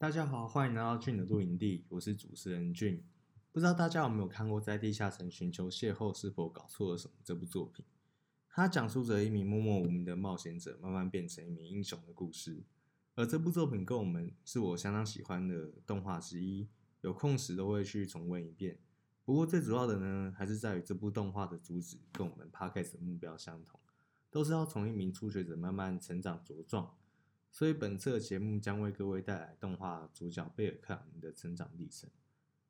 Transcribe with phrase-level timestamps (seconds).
[0.00, 3.04] 大家好，欢迎来到俊的露营地，我是主持人俊。
[3.50, 7.84] 不知道大家有没有看过《在地下城寻求邂逅是否搞错了什么》这部作品？
[8.48, 12.62] 它讲述着一名默默无名的冒险者慢慢变成一名英雄的故事。
[13.16, 16.68] 而这部作品跟我们是我相当喜欢的动画之一，
[17.00, 18.78] 有空时都会去重温一遍。
[19.24, 23.80] 不过最主要的呢，还是在于这部动画的主旨跟我们 Podcast 的目标相同，
[24.30, 26.94] 都是要从一名初学者慢慢成长茁壮。
[27.58, 32.08] 所以本次的节目将为各位带来动画主角贝尔克朗的成长历程。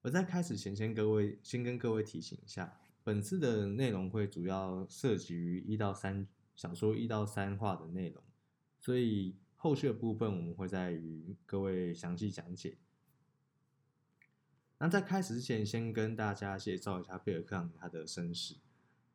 [0.01, 8.23] 而在开始前，先各位先跟各位提醒一下，本次的内容会主要涉及于一到三小说一到三话的内容，
[8.79, 12.79] 所以后续的部分我们会再与各位详细讲解。
[14.79, 18.57] 那在开始之前，先跟大家介绍一下贝尔克朗他的身世。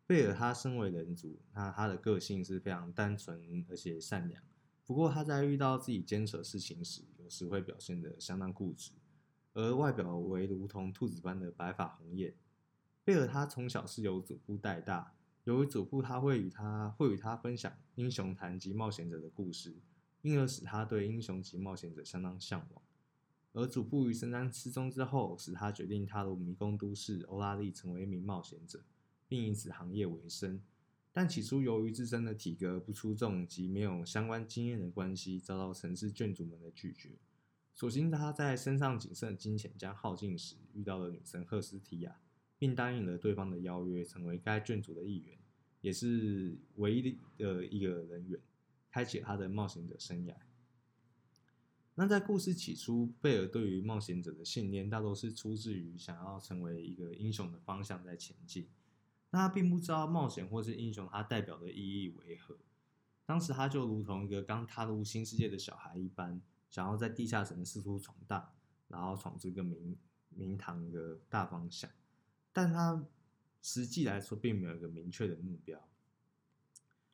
[0.05, 4.43] 贝尔他身为人族，那他的个性是非常单纯而且善良。
[4.85, 8.91] 不过他在遇到自己坚持的事情时，有时会表现得相当固执，
[9.53, 12.35] 而外表为如同兔子般的白发红眼。
[13.05, 15.13] 贝尔他从小是由祖父带大，
[15.45, 19.75] 由于祖父他会与他会与他分享英雄谈及冒险者的故事，
[20.21, 22.81] 因而使他对英雄及冒险者相当向往。
[23.53, 28.83] 而祖父于深山失踪之后，使他决定踏入迷宫都市欧拉利，成为一名冒险者，
[29.27, 30.61] 并以此行业为生。
[31.15, 37.11] 但起初由于自身的体格不出众及没有相关经验的关系，遭到城市眷主们的拒绝。
[37.75, 42.19] 所幸他在身上仅剩的金钱将耗尽时，遇到了女神赫斯提亚，
[42.57, 45.37] 并答应了对方的邀约，成为该眷主的一员，
[45.81, 47.01] 也是唯一
[47.37, 48.39] 的一个人员，
[48.89, 50.35] 开启他的冒险者生涯。
[51.95, 58.67] 那在故事起初，贝尔对于冒险者的信念，大多是出自于想要成为一个英雄的方向在前进。
[59.39, 62.57] 他并不知道冒险或是英雄，它代表的意义为何。
[63.25, 68.53] 当时他就如同一个刚踏入新世界的小孩一般，想要在地下城四处闯荡，
[68.87, 69.97] 然后闯出一个名
[70.29, 71.89] 名堂的大方向。
[72.51, 73.05] 但他
[73.61, 75.87] 实际来说，并没有一个明确的目标。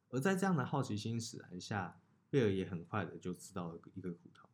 [0.09, 4.50] 而在这样的好奇心使然下，贝尔也很快的就知道了一个苦头。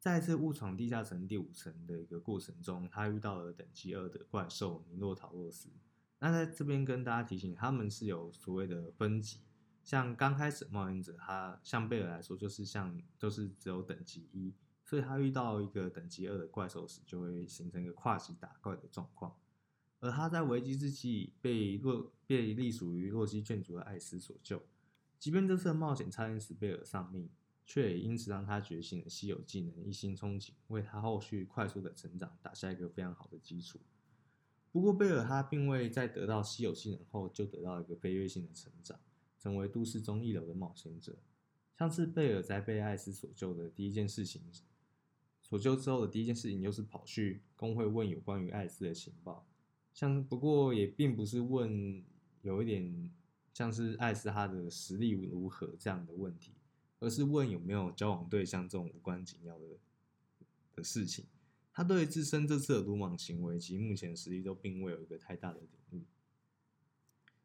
[0.00, 5.68] 在一次误闯地下城第五层的一个过程中，他遇到了等级二的怪兽尼洛陶洛斯。
[6.20, 9.40] 那在这边跟大家提醒，他们是有所谓的分级，
[9.84, 14.52] 像刚开始冒险者，他像贝尔来说，就是像都是只有等级一，
[14.84, 19.36] 所以他遇到一个等级二的怪兽时，就会形成一个跨级打怪的状况。
[20.00, 24.62] 而他在危机之际被洛被隶属于洛基眷族的艾斯所救，
[25.18, 27.28] 即便这次冒险差点使贝尔丧命，
[27.64, 33.80] 却也因此让他觉醒了稀有技能，一心憧憬，为他后续快速的成长打下一个非常好的基础。
[34.70, 38.98] 不过，贝尔他并未在得到稀有技能后就得到一个飞跃性的成长，
[39.38, 41.16] 成为都市中一流的冒险者。
[41.76, 44.42] 上次贝尔在被艾斯所救的第一件事情，
[45.42, 49.46] 所救之后的第一件事情就是跑去工会问有关于艾斯的情报。
[49.94, 52.04] 像不过也并不是问
[52.42, 53.10] 有一点
[53.54, 56.52] 像是艾斯他的实力如何这样的问题，
[57.00, 59.64] 而是问有没有交往对象这种无关紧要的
[60.76, 61.24] 的事情。
[61.78, 66.02] 他对自身这次的鲁莽行为及目前实力都并未有一个太大的领悟，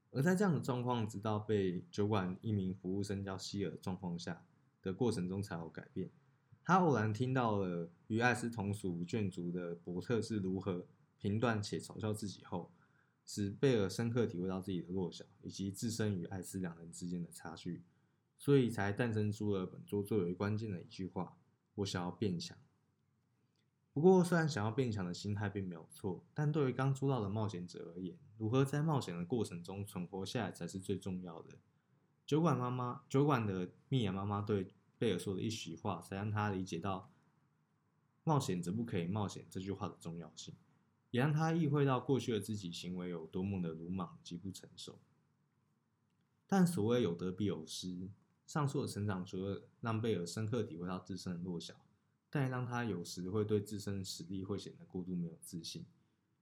[0.10, 4.44] 而在这样的状况，直到被酒馆一名服务生叫希尔状况下
[4.82, 6.10] 的过程中才有改变。
[6.64, 10.88] 他偶然听到了与艾斯同属眷族的伯特是如何
[11.20, 12.72] 评断且嘲笑自己后，
[13.28, 17.84] 使贝尔深刻体会到自己的弱小以及自身与艾斯两人之间的差距，
[18.40, 21.38] 所以才诞生出了本作最为关键的一句话
[21.76, 22.58] ：“我想要变强。”
[23.94, 31.60] 不过，虽然想要变强的心态并没有错，但对于刚出道的冒险者而言，如何在冒险的过程中存活下来才是最重要的。
[32.26, 37.12] 酒馆妈妈，酒馆的蜜娅妈妈对贝尔说的一席话，才让他理解到
[38.26, 40.56] “冒险者不可以冒险”这句话的重要性，
[41.12, 44.98] 也让他意会到过去的自己行为有多么的鲁莽及不成熟。
[46.48, 48.10] 但所谓有得必有失，
[48.48, 51.76] 上述的成长除了让贝尔深刻体会到自身的弱小。
[52.36, 55.86] 但让他有时会对自身实力会显得过度没有自信，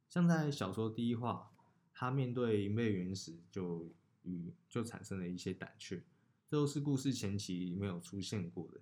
[0.08, 1.52] 像在小说第一话，
[1.94, 3.94] 他面对银背原时就
[4.24, 6.02] 与就产生了一些胆怯，
[6.48, 8.80] 这都是故事前期没有出现过的。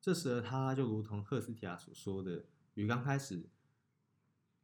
[0.00, 3.48] 这时的他就如同赫斯提亚所说的，与刚开始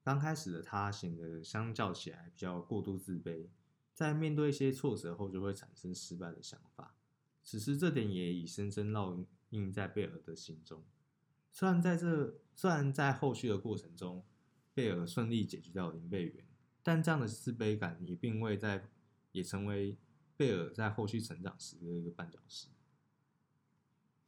[0.04, 3.48] 刚开始的他显得相较起来比较过度自卑，
[3.92, 6.94] 在面对一些挫折后就会产生失败的想法。
[7.42, 10.84] 此时这点也已深深烙印在贝尔的心中。
[11.52, 14.24] 虽然在这，虽然在后续的过程中，
[14.72, 16.44] 贝尔顺利解决掉林贝元，
[16.82, 18.88] 但这样的自卑感也并未在，
[19.32, 19.96] 也成为
[20.36, 22.68] 贝尔在后续成长时的一个绊脚石。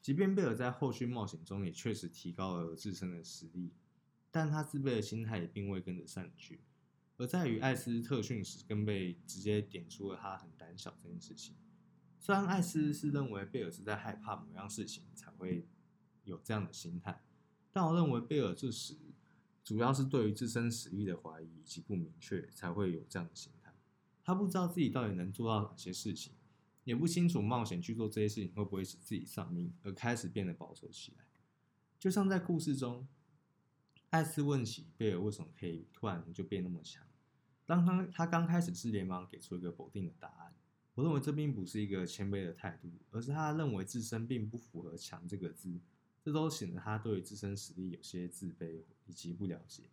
[0.01, 3.73] 即便贝尔在后续冒险中也确实提高了自身的实力，
[4.33, 6.61] 但他自卑的心态也并未跟着散去。
[7.19, 11.55] 而在与艾斯特训时，更被直接点出了他很胆小这件事情。
[12.19, 15.65] 虽然艾斯是认为贝尔是在害怕某样事情才会
[16.25, 17.23] 有这样的心态，
[17.73, 18.97] 但我认为贝尔这时
[19.65, 23.73] 主要是对于自身实力的怀疑以及不明确，才会有这样的心态。
[24.25, 26.35] 他不知道自己到底能做到哪些事情，
[26.85, 31.25] 也不清楚冒险去做这些事情会不会使自己丧命，而开始变得保守起来。
[31.99, 33.07] 就像在故事中，
[34.11, 37.07] 艾斯问起贝尔为什么可以突然就变那么强。
[37.65, 40.55] 当刚他刚开始是连忙给出一个否定的答案，
[40.95, 45.81] 我认为这并不是一个谦卑的态度，而是他认为自身并不符合“强”这个字，
[46.23, 49.91] 这都显得他对自身实力有些自卑以及不了解。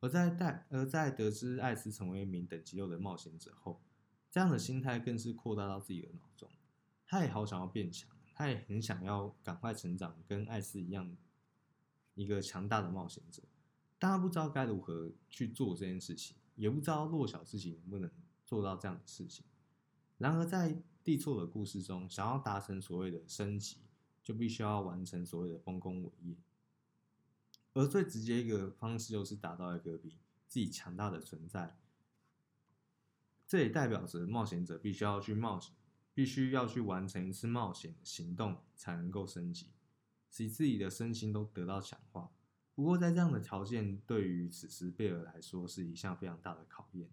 [0.00, 3.82] 而在带而在得知艾斯成为一名等级六的冒险者后，
[4.30, 6.50] 这样的心态更是扩大到自己的脑中。
[7.06, 11.16] 他也好想要变强，他也很想要赶快成长，跟艾斯一样，
[12.14, 13.42] 一个强大的冒险者，
[13.98, 16.36] 但他不知道该如何去做这件事情。
[16.56, 18.08] 也不知道弱小自己能不能
[18.46, 19.44] 做到这样的事情。
[20.18, 23.78] 然而，在地错的故事中，想要达成所谓的升级，
[24.24, 26.36] 就必须要完成所谓的丰功伟业。
[27.74, 30.16] 而最直接一个方式，就是达到一个比
[30.48, 31.76] 自己强大的存在。
[33.46, 35.74] 这也代表着冒险者必须要去冒险，
[36.14, 39.70] 必须要去完成一次冒险行动，才能够升级，
[40.30, 42.32] 使自己的身心都得到强化。
[42.74, 47.10] 不过，在这样的条件，对于此时贝尔来说是一项非常大的考验。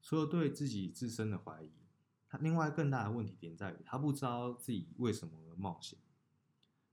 [0.00, 1.70] 除了对自己自身的怀疑，
[2.28, 5.98] 他另外更大的问题点在于，他不知道自己为什么而冒险。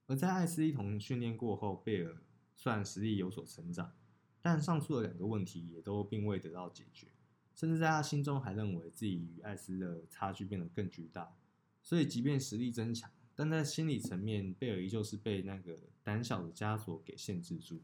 [0.10, 2.18] 而在艾斯一同训练过后，贝尔
[2.56, 3.94] 虽然实力有所成长，
[4.42, 7.10] 但上述的两个问题也都并未得到解决，
[7.54, 11.36] 甚至在他心中还认为自己与艾斯的差距变得更巨大。
[11.84, 17.84] 所以，即便实力增强，但在心理层面，贝尔依旧是被那个胆小的枷锁给限制住。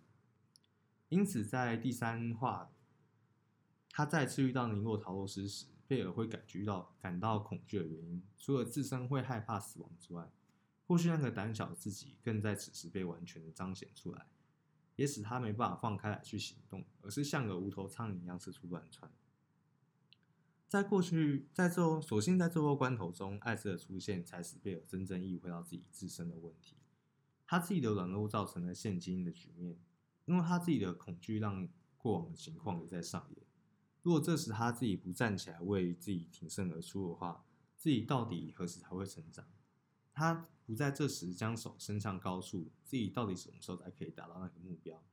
[1.10, 2.72] 因此，在第三话，
[3.92, 10.28] 他再次遇到尼洛陶洛斯时，贝尔会感觉到感到恐惧的原因，除了自身会害怕死亡之外，
[10.88, 14.28] 或许那个胆小的自己更在此时被完全的彰显出来，
[14.96, 19.12] 也使他没办法放开来去行动，而是像个无头苍蝇一样四处乱窜。
[20.68, 26.76] 在过去，在最后，所幸在最后关头中，艾斯的出现才使贝尔真正意会到自己自身的问题，
[27.46, 29.80] 他自己的软弱造成了现今的局面。
[30.26, 33.46] 因为他自己的恐惧，让过往的情况也在上演。
[34.02, 37.46] 如果这时他自己不站起来为自己挺身而出的话，
[37.76, 39.46] 自己到底何时才会成长？
[40.16, 45.04] 他不在这时将手伸向高处，自己到底什么时候才可以达到那个目标？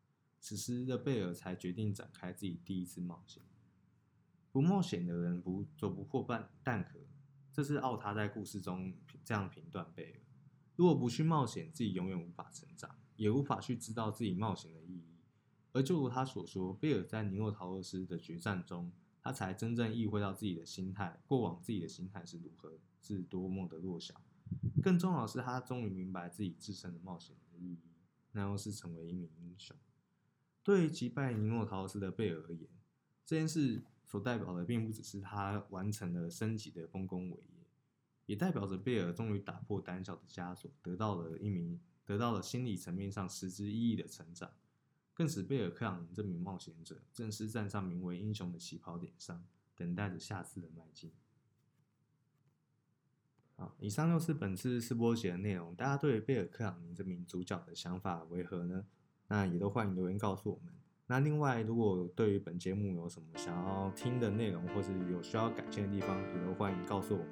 [0.41, 3.43] 此时的贝尔才决定展开自己第一次冒险。
[4.51, 7.01] 不冒险的人不走不破半蛋壳，
[7.53, 10.21] 这是奥他在故事中这样评断贝尔。
[10.77, 12.97] 如果不去冒险，自己永远无法成长。
[13.17, 15.05] 也无法去知道自己冒险的意义，
[15.73, 18.91] 而就如他所说，贝尔在尼诺陶洛斯的决战中，
[19.21, 24.21] 他才真正意会到自己的心态，过往自己的心态是如何，是多么的弱小。
[24.83, 27.79] 更重要的是，他终于明白自己自身的冒险的意义，
[28.33, 29.77] 那又是成为一名英雄。
[30.63, 32.69] 对于击败尼诺陶斯的贝尔而言，
[33.25, 37.67] 这件事所代表的，并不只是他完成了升级的丰功伟业，
[38.27, 41.81] 也代表着贝尔终于打破胆小的枷锁，得到了一名。
[42.05, 44.53] 得到了心理层面上实质意义的成长，
[45.15, 49.45] 更使贝尔克朗这名冒险者正式站上名为英雄的起跑点上，
[49.77, 51.13] 等待着下次的迈进。
[53.79, 55.75] 以上就是本次试播节的内容。
[55.75, 58.85] 大家对贝尔克朗尼这名主角的想法为何呢？
[59.29, 60.73] 那也都欢迎留言告诉我们。
[61.07, 67.29] 那另外，如果对于本节目有什么想要听的内容，或是有需要改进的地方，也都欢迎告诉我们。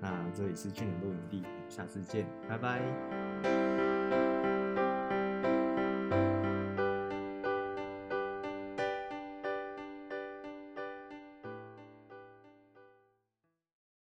[0.00, 3.81] 那这里是去年录影地，我们下次见，拜拜。